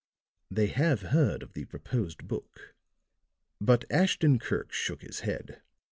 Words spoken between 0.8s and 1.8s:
heard of the